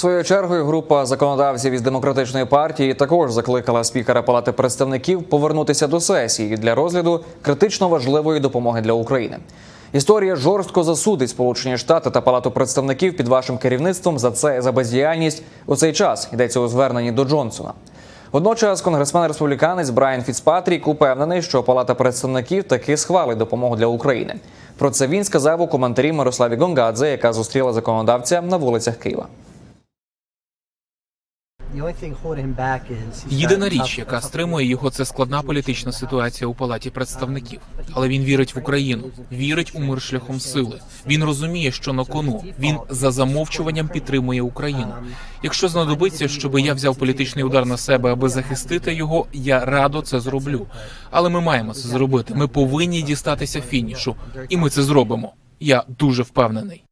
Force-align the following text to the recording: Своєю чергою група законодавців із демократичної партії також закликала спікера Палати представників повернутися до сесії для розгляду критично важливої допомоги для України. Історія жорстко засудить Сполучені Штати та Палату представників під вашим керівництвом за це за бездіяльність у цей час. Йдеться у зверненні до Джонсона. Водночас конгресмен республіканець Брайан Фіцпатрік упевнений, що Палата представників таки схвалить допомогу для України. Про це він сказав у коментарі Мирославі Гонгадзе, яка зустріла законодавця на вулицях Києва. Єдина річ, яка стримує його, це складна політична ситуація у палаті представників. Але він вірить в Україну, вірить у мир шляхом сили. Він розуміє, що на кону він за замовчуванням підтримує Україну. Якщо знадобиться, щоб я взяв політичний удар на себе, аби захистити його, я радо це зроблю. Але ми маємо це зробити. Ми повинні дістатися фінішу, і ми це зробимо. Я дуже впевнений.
Своєю 0.00 0.24
чергою 0.24 0.64
група 0.64 1.06
законодавців 1.06 1.72
із 1.72 1.80
демократичної 1.80 2.44
партії 2.44 2.94
також 2.94 3.32
закликала 3.32 3.84
спікера 3.84 4.22
Палати 4.22 4.52
представників 4.52 5.22
повернутися 5.22 5.86
до 5.86 6.00
сесії 6.00 6.56
для 6.56 6.74
розгляду 6.74 7.20
критично 7.42 7.88
важливої 7.88 8.40
допомоги 8.40 8.80
для 8.80 8.92
України. 8.92 9.38
Історія 9.92 10.36
жорстко 10.36 10.82
засудить 10.82 11.30
Сполучені 11.30 11.78
Штати 11.78 12.10
та 12.10 12.20
Палату 12.20 12.50
представників 12.50 13.16
під 13.16 13.28
вашим 13.28 13.58
керівництвом 13.58 14.18
за 14.18 14.30
це 14.30 14.62
за 14.62 14.72
бездіяльність 14.72 15.42
у 15.66 15.76
цей 15.76 15.92
час. 15.92 16.28
Йдеться 16.32 16.60
у 16.60 16.68
зверненні 16.68 17.12
до 17.12 17.24
Джонсона. 17.24 17.72
Водночас 18.32 18.80
конгресмен 18.80 19.26
республіканець 19.26 19.90
Брайан 19.90 20.22
Фіцпатрік 20.22 20.88
упевнений, 20.88 21.42
що 21.42 21.62
Палата 21.62 21.94
представників 21.94 22.64
таки 22.64 22.96
схвалить 22.96 23.38
допомогу 23.38 23.76
для 23.76 23.86
України. 23.86 24.34
Про 24.78 24.90
це 24.90 25.06
він 25.06 25.24
сказав 25.24 25.60
у 25.60 25.66
коментарі 25.66 26.12
Мирославі 26.12 26.56
Гонгадзе, 26.56 27.10
яка 27.10 27.32
зустріла 27.32 27.72
законодавця 27.72 28.42
на 28.42 28.56
вулицях 28.56 28.96
Києва. 28.96 29.26
Єдина 33.30 33.68
річ, 33.68 33.98
яка 33.98 34.20
стримує 34.20 34.66
його, 34.66 34.90
це 34.90 35.04
складна 35.04 35.42
політична 35.42 35.92
ситуація 35.92 36.48
у 36.48 36.54
палаті 36.54 36.90
представників. 36.90 37.60
Але 37.92 38.08
він 38.08 38.24
вірить 38.24 38.54
в 38.54 38.58
Україну, 38.58 39.04
вірить 39.32 39.72
у 39.74 39.80
мир 39.80 40.02
шляхом 40.02 40.40
сили. 40.40 40.80
Він 41.06 41.24
розуміє, 41.24 41.72
що 41.72 41.92
на 41.92 42.04
кону 42.04 42.44
він 42.58 42.78
за 42.88 43.10
замовчуванням 43.10 43.88
підтримує 43.88 44.42
Україну. 44.42 44.94
Якщо 45.42 45.68
знадобиться, 45.68 46.28
щоб 46.28 46.58
я 46.58 46.74
взяв 46.74 46.96
політичний 46.96 47.44
удар 47.44 47.66
на 47.66 47.76
себе, 47.76 48.12
аби 48.12 48.28
захистити 48.28 48.94
його, 48.94 49.26
я 49.32 49.64
радо 49.64 50.02
це 50.02 50.20
зроблю. 50.20 50.66
Але 51.10 51.28
ми 51.28 51.40
маємо 51.40 51.74
це 51.74 51.88
зробити. 51.88 52.34
Ми 52.34 52.48
повинні 52.48 53.02
дістатися 53.02 53.60
фінішу, 53.60 54.16
і 54.48 54.56
ми 54.56 54.70
це 54.70 54.82
зробимо. 54.82 55.32
Я 55.60 55.84
дуже 55.98 56.22
впевнений. 56.22 56.84